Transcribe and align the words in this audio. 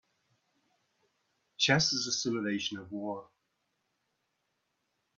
Chess 1.57 1.93
is 1.93 2.07
a 2.07 2.11
simulation 2.11 2.79
of 2.79 2.91
war. 2.91 3.29